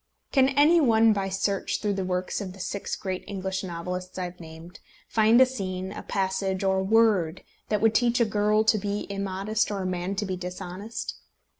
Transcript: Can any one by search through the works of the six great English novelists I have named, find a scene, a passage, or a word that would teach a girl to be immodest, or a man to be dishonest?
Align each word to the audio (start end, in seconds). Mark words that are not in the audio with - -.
Can 0.31 0.49
any 0.49 0.81
one 0.81 1.13
by 1.13 1.29
search 1.29 1.79
through 1.79 1.93
the 1.93 2.03
works 2.03 2.41
of 2.41 2.53
the 2.53 2.59
six 2.59 2.95
great 2.95 3.23
English 3.27 3.63
novelists 3.63 4.17
I 4.17 4.23
have 4.23 4.39
named, 4.39 4.79
find 5.07 5.39
a 5.39 5.45
scene, 5.45 5.91
a 5.91 6.01
passage, 6.01 6.63
or 6.63 6.79
a 6.79 6.83
word 6.83 7.43
that 7.69 7.81
would 7.81 7.93
teach 7.93 8.19
a 8.19 8.25
girl 8.25 8.63
to 8.63 8.79
be 8.79 9.05
immodest, 9.11 9.69
or 9.69 9.83
a 9.83 9.85
man 9.85 10.15
to 10.15 10.25
be 10.25 10.35
dishonest? 10.35 11.19